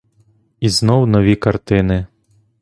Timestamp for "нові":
1.07-1.35